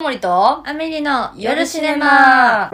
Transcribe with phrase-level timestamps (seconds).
[0.00, 2.70] 森とアメリの夜シネマ。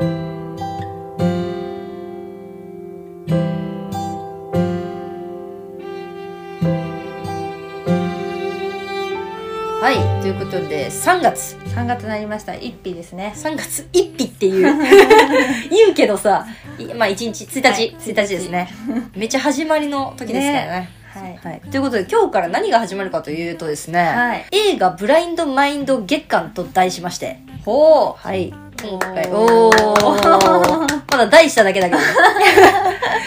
[9.80, 11.56] はいということで3月。
[11.74, 12.54] 3月になりました。
[12.54, 13.32] 一日ですね。
[13.34, 14.76] 3月1日っていう。
[15.72, 16.46] 言うけどさ
[16.78, 18.68] いまあ1日1日、はい1日ですね。
[19.16, 21.38] めっちゃ始まりの時ですからねはい。
[21.38, 24.46] はい、ということで今日から何が始まるかというとですね、はい。
[24.52, 27.38] 映画「ブラインドマインド月間」と題しまして。
[27.64, 28.52] ほはい。
[28.82, 29.76] 今回おおー。
[29.76, 31.04] ー。
[31.10, 32.00] まだ題しただけだけど。
[32.04, 32.04] ね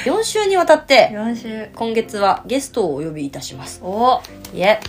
[0.06, 1.70] 4週にわたっうて4週。
[1.76, 3.82] 今月はゲストをお呼びいたします。
[3.84, 4.22] お。
[4.54, 4.80] いえ。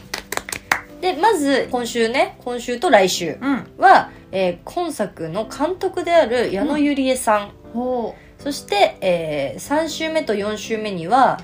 [1.01, 3.67] でまず今週ね今週と来週うん。
[3.79, 11.41] は、えー今作の監督である矢野ゆりえさん、ほそして、え3週目と4週目には、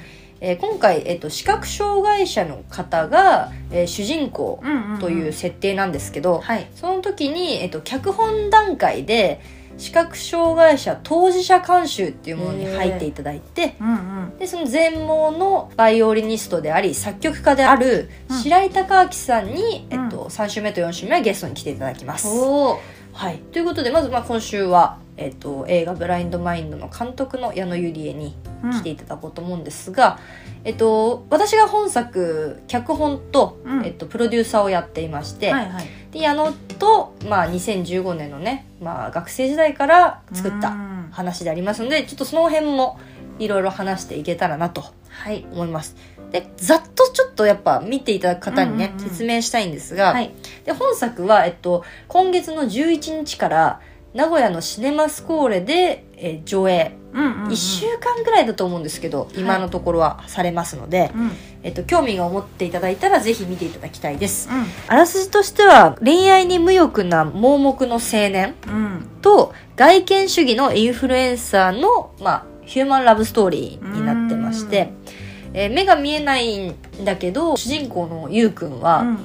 [0.47, 4.63] えー今回、えっと視覚障害者の方が、えー主人公
[5.01, 6.69] という設定なんですけど、はい。
[6.75, 9.41] その時に、えっと、脚本段階で
[9.79, 13.95] 視覚障害者当事者監修っていうものに入っていただいて、うんう
[14.35, 14.39] ん。
[14.39, 18.37] でその全盲のバイオリニストであり作曲家であるうん。
[18.37, 22.29] 白井孝明さんに、うんえっと、3週目と4週目はゲストに来ていただきます。
[22.29, 22.81] お
[23.15, 28.37] はい、ということでまずまあ今週は、えっと、映画「ブラインドマインド」の監督の矢野ゆりえに
[28.73, 30.19] 来ていただこうと思うんですが、
[30.65, 33.85] えっと、私が本作脚本と、うん。
[33.85, 35.87] えっと、プロデューサーをやっていまして、はいはい。
[36.11, 41.09] で矢野と、まあ、2015年のね、まあ、学生時代から作ったうん。
[41.11, 42.99] 話でありますのでちょっとその辺も
[43.39, 45.47] いろいろ話していけたらなとはい。
[45.53, 45.97] 思います。
[46.33, 49.11] でざっとちょっとやっぱ見ていただく方にね、うんうんうん。
[49.11, 50.33] 説明したいんですが、はい。
[50.65, 53.81] で本作は、えっと、今月の11日から
[54.15, 57.49] 名古屋のシネマスコーレで、えー上映、うんうんうん。
[57.51, 61.31] 1週間ぐらいだと思うんですけど、今のところはされますので、うん。
[61.65, 64.49] えっと、興味が思っていただいたらぜひ見ていただきたいです。
[64.49, 64.67] うん。
[64.87, 69.09] あらすじとしては恋愛に無欲な盲目の青年うん。
[69.21, 74.93] と外見主義のインフルエンサーの、まあ、ヒューマンラブストーリーになってまして、
[75.55, 79.17] えー目が見えないんだけど主人公のゆうくんは、うんうん。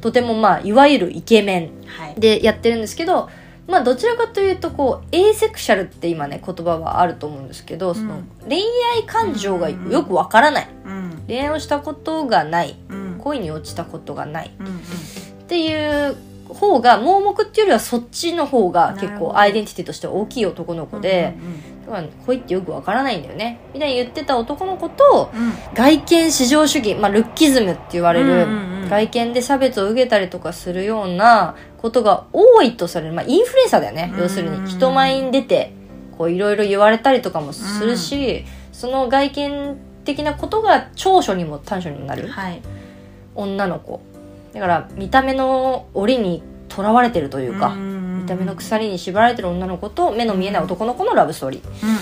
[0.00, 2.14] とてもまあいわゆるイケメンはい。
[2.20, 3.28] でやってるんですけど
[3.68, 8.62] まあどちらかというとこうエーセクシャルって今ね言葉はあると思うんですけど、その恋
[8.96, 10.68] 愛感情がよくわからない。
[10.86, 11.22] うん。
[11.26, 12.76] 恋愛をしたことがない。
[12.88, 13.18] うん。
[13.18, 14.50] 恋に落ちたことがない。
[14.50, 16.16] っていう
[16.48, 21.34] 方が盲目っていうよりはそっちの方が結構アイデンティティとして大きい男の子で、
[21.84, 23.60] だから恋ってよくわからないんだよね。
[23.74, 25.52] みたいに言ってた男の子とうん。
[25.74, 28.46] 外見至上主義、まあ、ルッキズムって言われる、
[28.88, 34.20] 外見で差別を受けたりとかするようなことが多いとされる、まあ、インフルエンサーだよね、うん。
[34.20, 34.68] 要するに。
[34.68, 35.72] 人前に出て
[36.16, 42.28] こういろいろ言われたりとかもするし、その外見的なことが長所にも短所にもなる。
[42.28, 42.60] はい。
[43.34, 44.00] 女の子。
[44.52, 51.86] だから見た目の檻にとらわれてるというか、見見た目の鎖に縛られてる女の子と目の見えない男の子のラブストーリー。
[51.86, 51.98] うんうん。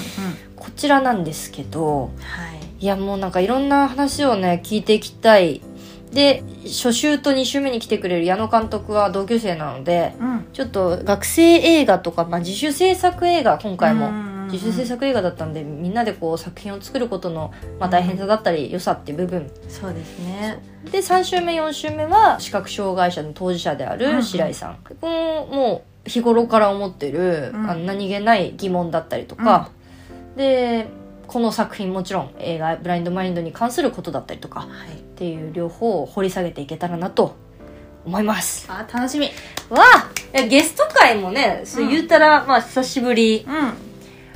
[0.57, 2.85] こちらなんですけどはい。
[2.85, 5.63] いやもうなんかいろんな話をね聞いていきたい
[6.13, 10.47] で初週と2週目に来てくれる矢野監督は同級生なのでうん。
[10.53, 14.11] ちょっと学生映画とか、まあ、自主制作映画今回も。
[14.11, 19.51] も自主制作映画だったんでみんなでこう作品を作ることの、まあ、大変さだったり良さっていう部分。
[19.69, 20.59] そうですね。
[20.91, 24.17] で3週目4週目は視覚障害者の当事者であうんうん。
[24.17, 27.71] る白井さん、このもう日頃から思ってる、うん。
[27.71, 29.71] あの何気ない疑問だったりとか、
[30.37, 30.87] で
[31.37, 34.69] この作品もちろん映画「ブラインドマインド」に関することだったりとかはい。
[34.97, 37.37] っていう両方を掘り下げていけたらなと
[38.07, 38.67] 思います。
[38.71, 39.27] あ楽しみ。
[39.69, 39.85] わ
[40.35, 43.45] あゲスト会もねそう言うたら、まあ久しぶり。
[43.47, 43.75] うん。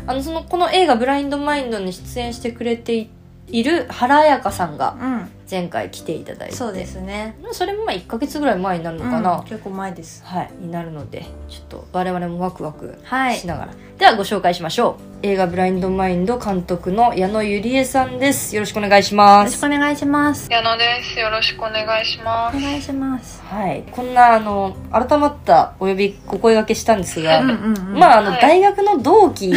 [0.07, 3.09] あのそのこの映画「ブラインドマインド」に出演してくれてい
[3.47, 6.57] いる原彩香さんがうん前回来ていただいて。
[6.57, 7.37] そうですね。
[7.53, 10.23] それもまあ1ヶ月ぐらい前になるのかな、うん結構前です。
[10.25, 13.37] はいになるのでちょっと我々もワクワクはい。
[13.37, 15.11] しながら、ではご紹介しましょう。
[15.23, 18.55] 映画「ブラインドマインド」監督の矢野ゆりえさんです。
[18.55, 20.49] よろしくお願いしよろしますくお願いします。
[20.51, 21.19] 矢野です。
[21.19, 22.57] よろしくお願いします。
[22.57, 23.43] お願いします。
[23.43, 23.85] はい。
[23.91, 28.41] こんなあの改まったお呼びお声掛けしたんですが、うんうんうんまああの、はい。
[28.41, 29.53] 大学の同期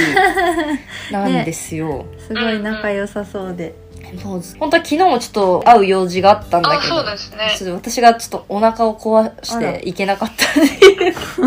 [1.12, 3.76] なんですよ、 すごい仲良さそうで
[4.24, 6.96] もう本当は昨日もちょっと会う用事があったんだあ、けど。
[6.98, 7.56] そうですね。
[7.58, 10.72] ちょっと私がちょっとお腹を壊していけなかったんで
[11.38, 11.46] み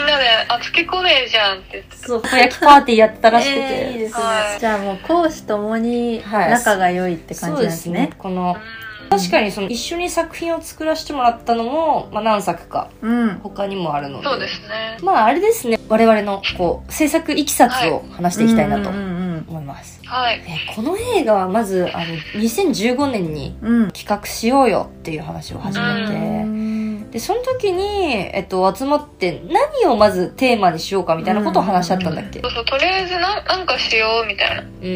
[0.00, 4.22] んなで、あつけこねえじゃんって言ってそうたこ焼きパーティーやったらしくて、えーいいですね。
[4.22, 4.60] はい。
[4.60, 8.10] じゃあもう講師ともにはい仲が良いって感じなんですね。
[8.18, 8.56] この
[9.08, 9.16] た。
[9.16, 12.90] 確かにその一緒に作品を作らせてもらったのも、まあ、何作か。
[13.00, 13.38] うん。
[13.42, 14.24] 他にもあるので。
[14.24, 14.98] そうですね。
[15.02, 15.78] まああれですね。
[15.88, 18.90] 我々のこう制作いきさつを話していきたいなと。
[18.90, 19.17] うんうん思い
[19.68, 20.40] ます、はい。
[20.40, 22.04] でこの映画はまずあの
[22.40, 23.54] 2015年に
[23.92, 26.57] 企画しようよっていう話を始めて、うん
[27.10, 27.82] でその時に、
[28.34, 34.62] えっと、集まって何をまずテーマにしようかみたいなことを話し合ったんだっけ、そうそう、とりあえずななんかしようみたいな。
[34.62, 34.90] うん、うんう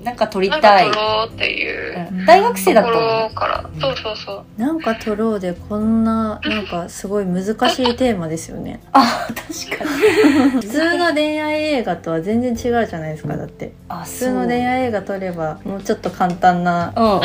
[0.00, 0.04] ん。
[0.04, 2.08] なんか撮りなんかたい撮、ろうっていう。
[2.10, 2.26] うん。
[2.26, 3.70] 大学生だとこったのろから。
[3.80, 4.60] そうそうそう。
[4.60, 7.50] なんか撮ろうでこんななんかすごい難し
[7.82, 8.80] いテーマですよね。
[8.92, 10.50] あ確かに。
[10.60, 13.72] 普通の恋愛映画とは全然違うじゃないですかだって。
[13.88, 17.20] あ普通の恋愛映画撮ればもうちょっと簡単なうんうん、うん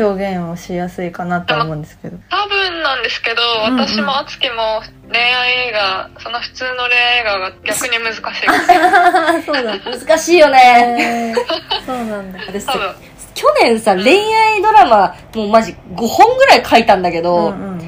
[0.00, 2.16] 表現をしやすいかなとは思うんですけど。
[2.30, 8.22] 多分なんですけど、うんうん私もあつきも恋愛映画、その普通の恋愛映画が逆に難しい。
[9.46, 12.38] そうだ難しいよね、えーそうなんだ。
[12.46, 12.94] 私多分。
[13.34, 17.78] 去年さ恋愛ドラマもうマジ5本ぐらい書いたんだけど、うんうん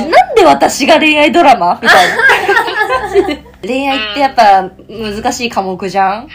[0.00, 0.10] うん。
[0.10, 1.78] なんで私が恋愛ドラマ？
[1.82, 3.42] みたいな。
[3.62, 6.28] 恋愛ってやっぱ難しい科目じゃん？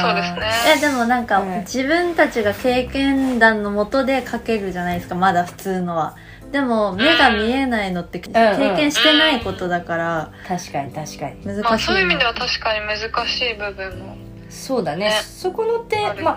[0.00, 0.40] そうですね。
[0.76, 6.14] えでもなんか、うん自分たちが経験談のもとで書けるじゃないですかまだ普通のは
[6.52, 11.44] でも目が見えないのって経験してないことだから確かに確かに。
[11.44, 14.16] 難しいまあそういう意味では確かに難しい部分も
[14.48, 15.06] そうだね。
[15.06, 16.36] ねそこの点まあ。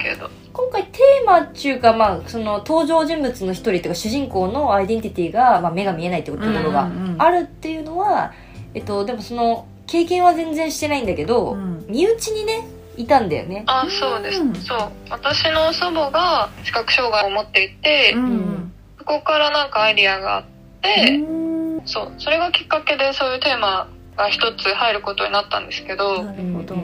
[0.54, 8.34] 今回テーマっていうか、まあ、その登場人物の一人っていうか主人公のアイデンティティが、まあ、目が見えないってところがあるっていうのは、
[8.74, 11.86] えっと、でもその経験は全然してないんだけど、うん。
[11.88, 12.68] 身内にね
[12.98, 13.63] いたんだよね。
[13.68, 14.42] あ、そうです。
[14.42, 14.56] うん。
[14.56, 14.92] そう。
[15.10, 18.71] 私の祖母が視覚障害を持っていて、うん
[19.01, 20.44] そこからなんかアイディアがあっ
[20.81, 21.81] て、うん。
[21.86, 22.13] そう。
[22.19, 26.75] それがきっかけでそういうテーマが一つ入ることになったんですけど、なるほど、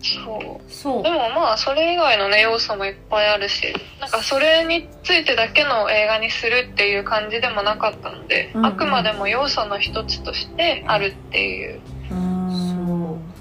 [0.00, 0.72] そう。
[0.72, 1.02] そう。
[1.02, 8.60] でもまあそれ以外のね要素もいっぱいあるしなんかそれについてだけの映画にするっていう感じでもなかったので、うん。
[8.60, 11.74] うんあくまでも要素の一つとしてあるっていう。
[11.74, 11.99] うん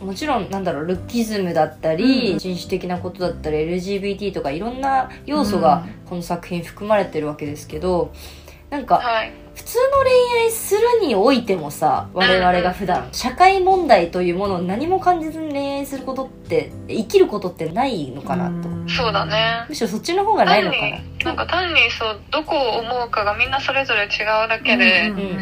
[0.09, 8.11] もちろんなんだろうルッキズムだったり、うん人種的なことだったり LGBT とかいろんな要素がこの作品含まれてるわけですけど
[8.69, 9.31] なんかはい。
[9.55, 18.69] 普通の恋愛するにおいてもさ我々が普段社会問題というものを何も感じずに恋愛することって生きることってないのかなと。
[18.69, 18.87] ん。
[18.87, 19.65] そうだね。
[19.67, 20.97] むしろそっちの方がないのかな。
[20.97, 25.37] 単になんか単にそうどこを思うかがみんなそれぞれ違うだけで、うんうんうん、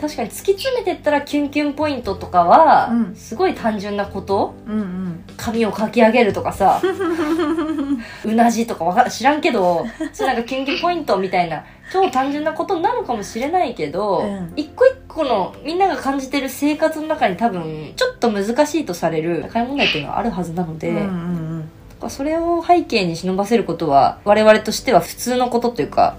[0.00, 3.14] 確かに突き詰めてったらキュンキュンポイントとかは、うん。
[3.14, 5.07] すごい単純なことうんうん
[5.38, 6.82] 髪をかき上げるとかさ
[8.24, 14.52] うなじとかわか知らんけどそうなんかキュンキュンポイントみたいな超単純なことになるかもしれないけど、うん。
[14.56, 21.70] 一個一個のみんなが感じてる生活の中に多分ちょっと難しいとされる社会問題っていうのはあるはずなので、うんうん
[22.08, 26.14] それを背景に忍ばせることは我々としては普通のことというか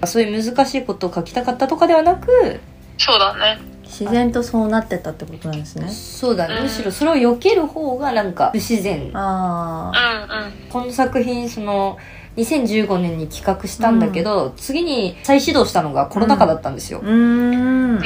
[0.00, 0.08] うん。
[0.08, 2.60] そういう難しいことを書きたかったとかではなく
[2.98, 3.58] そうだね。
[3.84, 5.88] 自然とそうなってたってことなんですね。
[5.88, 6.62] そうだね、うん。
[6.64, 9.10] むしろそれを避ける方がなんか不自然。
[9.14, 9.90] あ
[10.30, 10.52] うんうん。
[10.70, 11.96] この作品その
[12.36, 17.98] 2015年に企画したんだけど、次に再始動したのがコロナ禍だったんですよ、あうーん。
[17.98, 18.04] 2020年。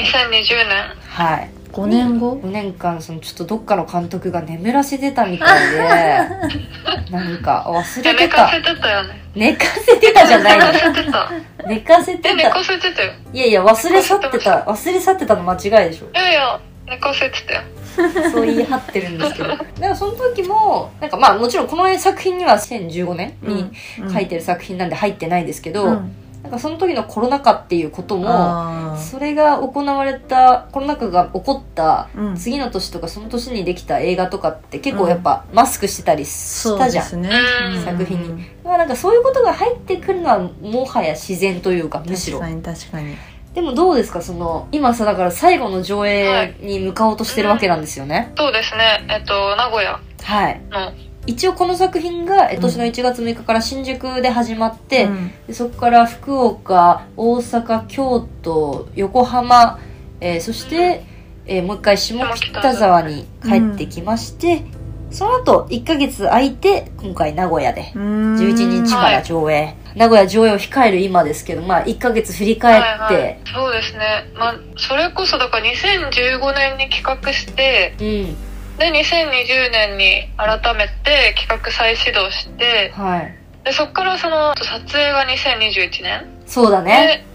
[1.08, 5.78] はい5年後？5年間そのちょっとどっかの監督が眠らせてたみたいで
[7.10, 8.46] なんか忘れてた。
[8.46, 10.66] 寝かせてたよね寝かせてたじゃないの。
[10.72, 11.30] 寝かせてた。
[11.66, 12.50] 寝かせてた。
[12.50, 13.12] かせてたよ。
[13.32, 14.50] いやいや忘れ去ってた。
[14.60, 16.06] 忘れ去ってたの間違いでしょ。
[16.12, 17.62] いやいや寝かせてたよ。
[18.32, 19.48] そう言い張ってるんですけど。
[19.48, 23.70] だからその時もなんかまあもちろんこの作品には2015年に
[24.12, 32.36] 書いてる作品なんで入ってないですけど、うんなんかその時のコロナ禍っていうこともそれが行われたコロナ禍が起こったうん。
[32.36, 37.40] 次の年とかその年にできた映画とかって結構やっぱマスクしてたりしたじゃん、そうですね。
[37.76, 38.44] うん作品に。
[38.64, 42.40] まあなんかそういうことが入ってくるのはもはや自然というかむしろ。
[42.40, 42.62] 確かに。
[42.62, 43.16] 確かに
[43.54, 44.20] でもどうですか？
[44.22, 48.32] その今さだから最後の上映に向かおうとしてるわけなんですよね。
[48.36, 49.06] そうですね。
[49.08, 50.60] えっと名古屋はい。
[50.70, 50.90] の
[51.26, 55.32] 一応この作品がえ今年の1月6日から新宿で始まって、うん。
[55.46, 59.78] でそこから福岡大阪京都横浜、
[60.20, 61.04] えーそして、
[61.46, 64.64] えーもう一回下北沢に帰ってきまして、
[65.10, 74.30] その後1ヶ月空いて今回名古屋で11日から上映、名古屋上映を控える今ですけどまあ1ヶ月振り返って、はいはい、そうですね。
[74.34, 78.51] まあそれこそだから2015年に企画してうん
[78.82, 83.38] で2020年に改めて企画再始動してはい。
[83.64, 87.24] でそこからその撮影が2021年そうだね。
[87.24, 87.32] で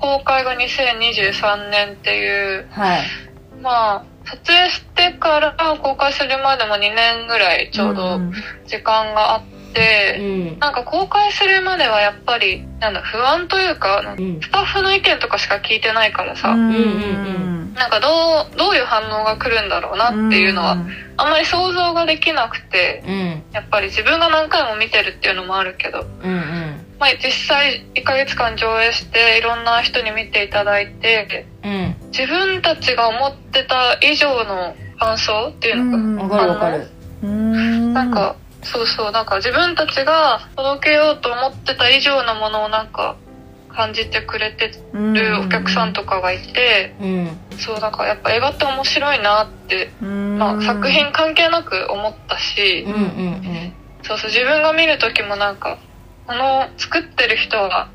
[0.00, 2.66] 公開が2023年っていう。
[2.70, 3.00] はい。
[3.60, 8.20] まあ撮影してから公開するまでも2年ぐらいちょうど
[8.66, 9.42] 時間があっ
[9.74, 10.22] て、う
[10.56, 10.58] ん。
[10.58, 14.40] なんか公開するまではやっぱりなんだ不安というかうん。
[14.40, 17.47] スタッフの意見とかしか聞いてないからさ、うんうんうん
[17.78, 18.08] なんかど
[18.52, 20.72] うどういう反応が来るんだろうなっていうのは
[21.16, 23.42] あんまり想像ができなくてうん。
[23.52, 26.86] やっぱり自分が何回も見てるっていうのもあるけど、うんうん。
[26.98, 31.96] まあ、実際1ヶ月間上映していろんな人に見ていただいてうん。
[32.10, 36.88] 自分たちが思ってた以上の感想っていうのかな、わかるわかる。
[37.22, 43.16] うーんなんか、そうそう、なんか自分たちが届けようと思ってた以上のものをなんか
[43.78, 47.38] 感じてくれてるお客さんとかがいて、うん。
[47.56, 53.72] そう、なんかやっぱ映画って面白いなって、まあ作品関係なく思ったしうん、うんうん。
[54.02, 55.78] そうそう、自分が見る時もなんか、
[56.26, 57.88] この作ってる人は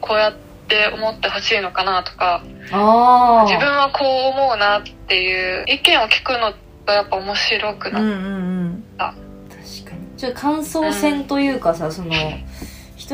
[0.00, 0.36] こうやっ
[0.68, 6.54] て思ってほしいのかなとか、自分はこう思うなっていう意見を聞くの
[6.86, 10.16] がやっぱ面白くなっうんうん確かに。
[10.16, 12.49] ちょっと感想戦というかさ、その一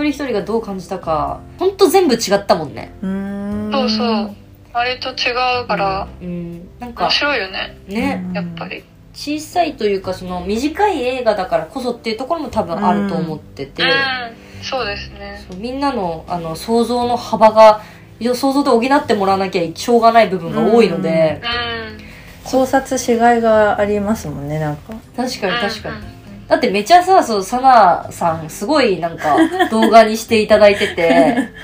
[0.03, 2.93] 人一人がどう感じたかほんと全部違ったもんね。
[3.03, 3.71] うん。
[3.73, 4.31] そうそう。
[4.73, 6.69] 割と違うから、うん。
[6.79, 8.25] なんか面白いよね、ね。
[8.35, 8.85] やっぱり。
[9.15, 15.43] 小さいというかその短い映画だからこそっていうところも多分あると思ってて、うん、そうですね。
[15.49, 17.81] そうみんなのあの想像の幅が
[18.21, 22.51] 想像で補ってもらわなきゃしょうがない部分が多いので、うん。
[22.51, 24.93] 考察しがいがありますもんねなんか。
[25.17, 26.16] 確かに確かに、うん
[26.49, 29.37] だってめちゃさそうサナさんすごいなんか
[29.71, 31.11] 動画にしていただいてて。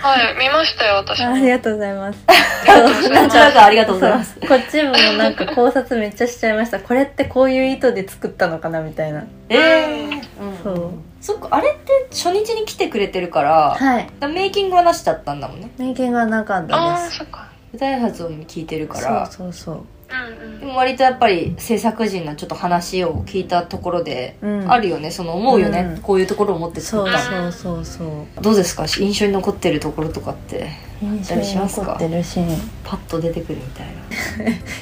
[0.01, 1.35] はい、見ましたよ、私も。
[1.35, 2.19] ありがとうございます。
[2.27, 4.41] こちらがありがとうございます。
[4.41, 6.81] こっちもなんか考察めっちゃしちゃいました。
[6.81, 9.25] これってこういう意図で作ったのかなみたいな。
[9.49, 9.95] ええ
[10.41, 10.91] うん、そう。
[11.21, 14.09] そっかあれって初日に来てくれてるから、はい。
[14.19, 15.71] だメイキングはなしだったんだもんね。
[15.79, 17.47] メイキングはなかったああ、ですそっか。
[17.73, 19.27] 舞台発音聞いてるから。
[19.27, 20.61] そうそうそううんうん。
[20.61, 24.71] でも割とやっぱり制作陣のちょっと話を聞いたところで、うん。
[24.71, 26.02] あるよねその思うよね、うん。
[26.02, 27.52] こういうところを持ってそう作った。
[27.52, 28.04] そうそうそ
[28.40, 28.87] うどうですか？
[28.87, 30.71] 印象に残ってるところとかって
[31.02, 32.47] 印象に残ってるシーン。
[32.85, 33.87] パッと出てくるみたい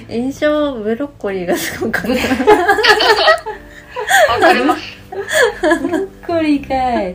[0.08, 0.14] な。
[0.14, 2.10] 印象ブロッコリーがすごかった。
[4.34, 4.99] わかります。
[6.26, 7.12] これかい。
[7.12, 7.14] い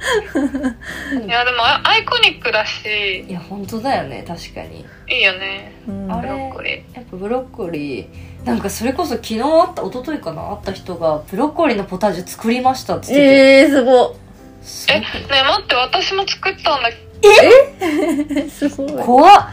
[1.28, 4.86] や、でもアアイコニックだし、いや本当だよね確かに。
[5.10, 5.72] いいよね。
[5.88, 6.12] うん。
[6.12, 6.96] あブロッコリー。
[6.96, 8.08] やっぱブロッコリー。
[8.46, 10.50] なんかそれこそ昨日あった一昨日かな？
[10.50, 13.22] 会った人がブロッコリーのポタージュ作りましたっつってて、
[13.62, 14.16] えー、すご
[14.62, 16.94] すえ、ねえ待って、私も作ったんだい
[18.50, 19.04] すごい。
[19.04, 19.48] 怖っ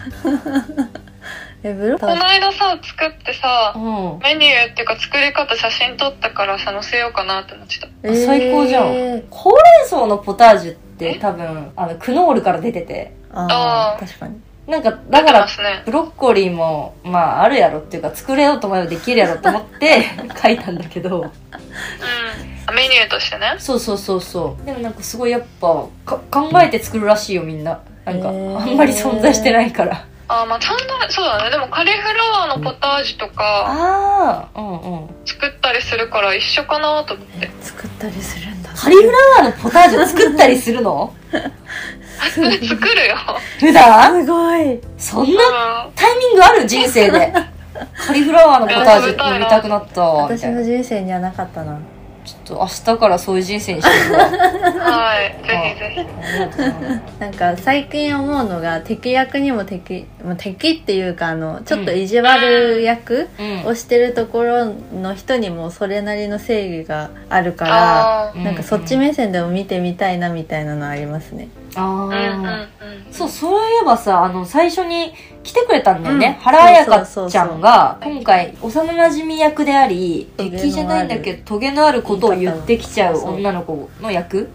[1.65, 4.19] えブロこの間さ、作ってさう、ん。
[4.21, 7.89] メニューっていうか作り方写真撮ったからさ、載せようかなって思ってた。
[8.03, 8.27] えー。
[8.27, 8.87] 最高じゃん。
[9.31, 13.15] ほうれん草のポタージュって多分あのクノールから出てて。
[13.33, 14.41] ああ確かに。
[14.67, 15.47] なんか出だから。
[15.85, 20.03] ブロッコリーもまああるやろっていうか作れようと思えばできるやろと思って
[20.43, 21.21] 書いたんだけど。
[21.21, 21.31] うん。
[22.75, 23.55] メニューとしてね。
[23.59, 24.67] そうそうそうそう。
[24.67, 27.81] でもなんかすごいやっぱか考えて作るらしいよみんな。
[28.05, 30.05] なんかあんまり存在してないから
[30.41, 31.51] あー、まあ、そんな、そうだね。
[31.51, 35.09] でもカリフラワーのポタージュとかああうんうん。
[35.27, 37.51] 作ったりするから一緒かなと思って。
[37.61, 38.71] 作ったりするんだ。
[38.75, 39.11] カリフラ
[39.45, 40.07] ワーのポタージュ？
[40.07, 41.13] 作ったりするの？
[42.35, 43.17] 作るよ。
[43.61, 44.25] 普段？
[44.25, 44.81] すごい。
[44.97, 45.35] そんう。
[45.35, 45.93] なん。
[45.95, 46.67] タイミングある？
[46.67, 47.33] 人生で。
[48.07, 50.01] カリフラワーのポタージュ飲みたくなった。
[50.03, 51.79] 私の人生にはなかったな
[52.25, 55.35] ちょっと明日からそういう人生にしてるわはい。
[55.45, 56.07] ぜひぜ
[57.17, 57.21] ひ。
[57.21, 72.05] なんか最近思うのが敵役にも敵もう敵っていうかあのちょっと意地悪役うんをしてるところの人にもそれなりの正義があるからあうんなんかそっち目線でも見てみたいなみたいなのありますねああ。
[72.05, 72.63] うんうんー
[73.07, 73.13] うん。
[73.13, 75.13] そうそういえばさあの最初に
[75.43, 76.43] 来てくれたんだよね、うん。
[76.43, 84.51] 原彩香ちゃんが今回幼馴染役であり敵じゃないんだけどトゲのあることを言ってきちゃう女の子の役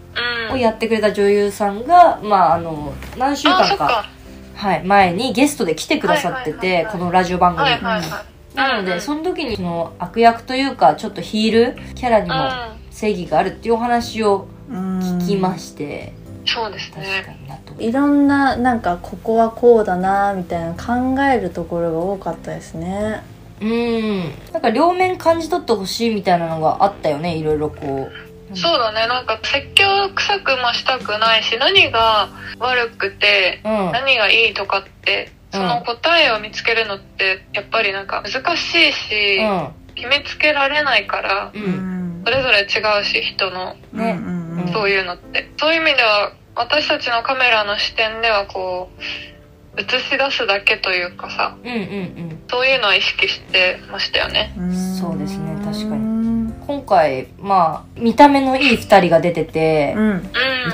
[0.49, 0.55] うん。
[0.55, 4.09] をやってくれた女優さんが、まああの何週間か。
[4.55, 7.67] はい、前にゲストで来てくださっててはいこのラジオ番組。
[7.67, 8.55] に、はいはいはい。
[8.55, 12.37] なのでその時にその悪役というかちょっとヒールキャラにもう
[12.73, 12.77] ん。
[12.97, 16.13] 正義があるっていうお話を聞聞きまして、
[16.47, 17.37] そうですね。
[17.79, 23.21] いろんななんかここはこうだなみたいな考えるところが多かったですね。
[23.61, 24.19] うん。
[24.53, 28.27] なんか両面感じ取ってほしいみたいなのがあったよねいろいろこう。
[28.55, 29.07] そうだね。
[29.07, 29.85] なんか説教
[30.15, 33.91] 臭くもしたくないし、何が悪くて、うん。
[33.91, 39.39] 何がいいとかって、その答えを見つけるのって、やっぱりなんか難しいし、
[39.95, 41.61] 決めつけられないから、うん。
[41.61, 42.21] うん。
[42.25, 44.17] それぞれ違うし、人の、ね。
[44.17, 44.73] うんうんうん。
[44.73, 45.49] そういうのって。
[45.57, 49.01] そういう意味では、私たちのカメラの視点ではこう、
[49.79, 51.79] 映し出すだけというかさ、うんうんう
[52.33, 52.39] ん。
[52.49, 54.55] そういうのは意識してましたよね。
[54.57, 54.73] うん。
[54.73, 56.47] そうですね確かに。
[56.47, 60.09] に今回まあ見た目のいい2人が出てて、うん。
[60.09, 60.21] うん。
[60.21, 60.23] 見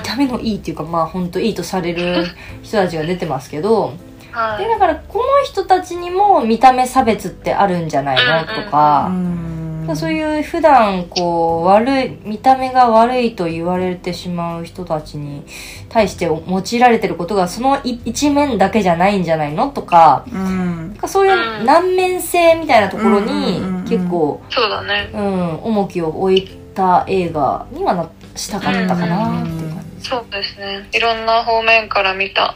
[0.02, 2.28] た目のいいっていうかまあ本当いいとされる
[2.64, 3.94] 人たちが出てますけど
[4.32, 4.64] はい。
[4.64, 8.64] でだからこの人たちにも見た目差別ってあるんじゃないの？
[8.64, 9.16] とか、うん
[9.48, 9.53] うん
[9.96, 15.44] そういう普段こう悪い見た目が悪いと言われてしまう人たちに
[15.90, 25.12] 対して用いられてることがそのい一面だけじゃないんじゃないのとかうんそういう難面性みたいなところに結構、そうだね。
[25.14, 30.88] うん、重きを置いた映画にはなしたかったかなっていう感じそうですね。
[30.92, 32.56] いろんな方面から見た。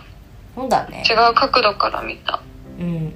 [0.55, 2.41] そうだね違う角度から見た。
[2.79, 3.13] うん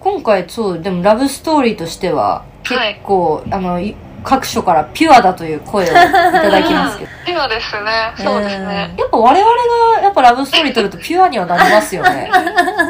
[0.00, 8.12] 今回そうでもラブストーリーとしては結構、あのい各所からピュアだという声をいただきますけどピュアですね。
[8.16, 8.94] そうですね。
[8.98, 9.52] やっぱ我々
[9.96, 12.28] がやっぱラブストーリー撮るとピュアにはなりますよね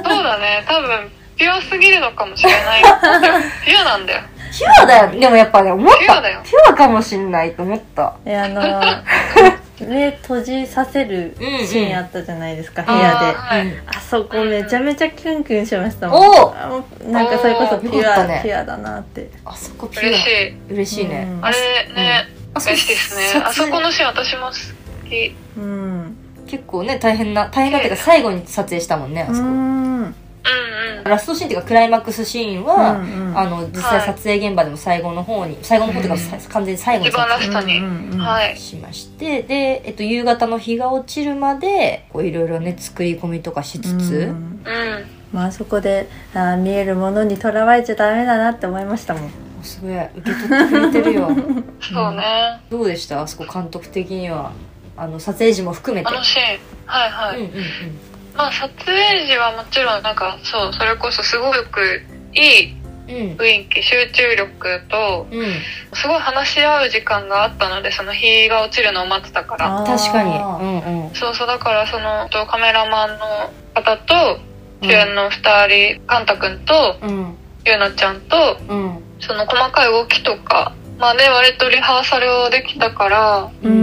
[0.04, 0.64] そうだね。
[0.66, 2.82] 多分、ピュアすぎるのかもしれない。
[3.64, 4.22] ピュアなんだよ。
[4.50, 8.62] ピュアだよでもやっぱね思ったピュアだよピュアかもしんないと思ったえあの
[9.84, 13.04] 目閉じさせるシーンあったじゃないですか、部屋で。
[13.04, 16.20] あーはいうんあそこめちゃめちゃキュンキュンしましたもん。
[16.20, 18.40] おなんかそれこそピュア、ね。
[18.42, 19.30] ピュアだなって。
[19.44, 20.08] あそこピュア。
[20.08, 20.72] 嬉しい。
[20.72, 21.44] 嬉しいね、うん。
[21.44, 21.56] あれ
[21.94, 23.42] ね、あそ嬉しいですね。
[23.44, 25.36] あそこのシーン私も好き。
[25.56, 26.16] うん。
[26.48, 30.14] 結構ね大変な大変なっていうか最後に撮影したもんねあそこ、うん
[30.48, 31.04] うんうん。
[31.04, 37.78] ラストシーンっていうかクライマックスシーンは、うんうんあの実際撮影現場でも最後の方に最後の方というか、うんさ完全に最後に一番ラ撮ストに。
[37.78, 38.60] うんうんうんはい影。
[38.60, 45.04] しましてで、えっと、夕方の日が落ちるまでこういろいろね作り込みとかしつつ、うんうん。
[45.32, 49.30] まあそこであー見えるものにとらわれちゃダメだなって思いましたもん
[49.62, 51.28] すごい受け取ってくれてるよ
[51.80, 52.60] そうね。
[52.70, 53.20] どうでした？
[53.22, 54.52] あそこ監督的には
[54.96, 56.58] あの撮影時も含めてあのシーン。
[56.86, 57.38] はいはい。
[57.38, 57.50] うんうん
[58.38, 62.78] まあ撮影時はもちろんなんか、そう、それこそすごくいい
[63.08, 63.14] うん。
[63.14, 65.46] うん雰囲気、集中力と、うん。
[65.94, 69.84] すごい話し合う時間があったので、その日が落ちるのを待ってたから。
[69.86, 70.36] 確かに。
[70.36, 71.14] うんうん。
[71.14, 74.38] そうそう、だからその、とカメラマンの方と、
[74.82, 75.66] 主演の二
[75.96, 77.36] 人、カンタ君と、うん。
[77.66, 79.02] ゆうなちゃんと、うん。
[79.20, 83.72] その細かい動きとか、まあね、割とリハーサルをできたから、うん。
[83.72, 83.74] う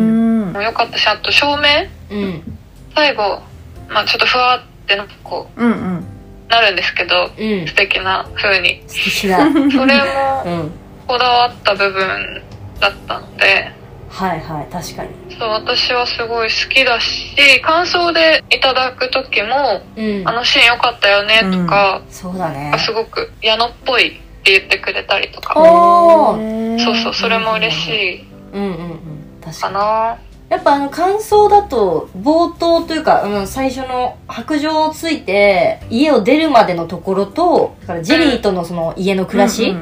[0.52, 1.90] んもうよかったし、あと照明？
[2.12, 2.60] うん。
[2.94, 3.42] 最後、
[3.90, 5.98] まあちょっとふわってなんかこうんうん。
[6.00, 6.04] う、
[6.50, 7.68] なるんですけど、うん。
[7.68, 8.84] 素敵な風に。
[8.88, 10.72] 素敵だうそれもん。
[11.08, 12.44] こだわった部分
[12.80, 13.72] だったので、
[14.10, 15.10] はいはい確かに。
[15.38, 20.28] そう、私はすごい好きだし、感想でいただく時も、うん。
[20.28, 22.74] あのシーン良かったよねとか、そうだね。
[22.80, 24.12] すごく矢野っぽいっ
[24.44, 29.00] て言ってくれたりとか、そうそう、それも嬉しいうんうんうん。
[29.44, 29.74] 確かに。
[29.76, 30.18] かな。
[30.50, 39.76] やっぱあの感想だと冒頭というか、うん、最初の白状をついて家を出るまでのところとだからジェリーとのその家の暮らし。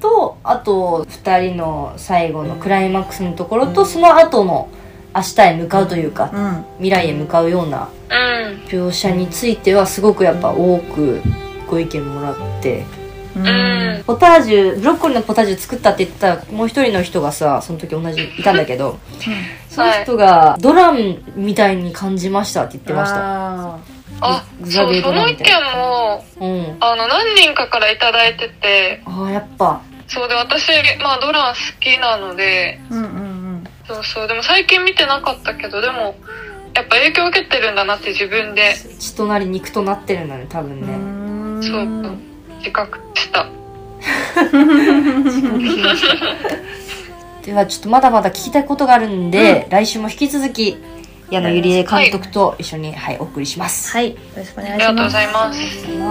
[0.00, 4.68] とあと2人の最後のクライマックスのところとその後の
[5.14, 8.66] 明日へ向かうというかうん未来へ向かうようなうん。
[8.66, 11.20] 描写についてはすごくやっぱ多く
[11.68, 12.84] ご意見もらって
[13.36, 13.46] うん。
[13.46, 14.04] うん。
[14.04, 18.98] ポタージュブロッコリーのポタージュ作ったって言ったもう一人の人がさその時同じいたんだけど
[19.68, 23.18] その人がドラムみたいに感じましたって言ってました。
[23.20, 23.78] あ
[24.20, 25.44] あ、そう、その意見
[25.76, 26.76] も、うん。
[26.80, 29.80] あの、何人かからいただいてて、ああやっぱ。
[30.08, 30.70] そうで、私、
[31.02, 33.64] まあ、ドラン好きなので、ーうんうん。
[33.86, 36.16] そうそう、でも最近見てなかったけど、でも、
[36.74, 40.96] やっぱ影響受けてるんだなって自分で、血となり肉となってるのね多分うね、
[41.58, 41.62] ん。
[41.62, 42.29] そう、
[42.60, 43.46] 自覚した。
[47.44, 50.76] ではちょっとまだまだ聞きたいことがあるんで、来週も引き続き
[51.30, 53.92] 矢野ゆりえ監督と一緒に、はい、お送りします。
[53.92, 54.10] はい。
[54.10, 55.52] よろしくお願いしありがとうごますざいま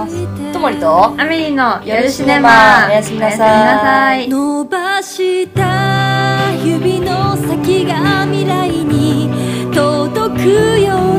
[0.07, 0.53] す。
[0.53, 3.39] ともりとアメリーの夜シネネママおやすみなさい。
[3.39, 4.27] おやすみなさい。
[4.29, 9.29] 伸ばした指の先が未来に
[9.73, 11.18] 届くよう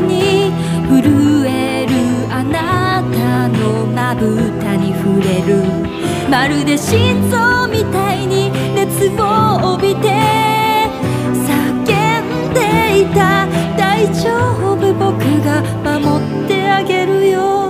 [6.41, 10.09] まるで心臓みたいに熱を帯びて
[11.45, 11.85] 叫
[12.49, 13.45] んでいた。
[13.77, 15.61] 大丈夫僕が
[15.99, 17.60] 守ってあげるよ。